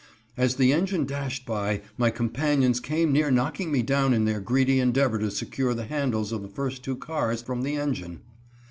As 0.35 0.55
the 0.55 0.73
engine 0.73 1.05
dashed 1.05 1.45
by, 1.45 1.83
my 1.95 2.09
companions 2.09 2.79
came 2.79 3.11
near 3.11 3.29
knocking 3.29 3.71
me 3.71 3.83
down 3.83 4.15
in 4.15 4.25
their 4.25 4.39
greedy 4.39 4.79
endeavor 4.79 5.19
to 5.19 5.29
secure 5.29 5.75
the 5.75 5.85
handles 5.85 6.31
of 6.31 6.41
the 6.41 6.47
first 6.49 6.83
two 6.83 6.95
cars 6.95 7.43
from 7.43 7.61
the 7.61 7.75
engine. 7.75 8.21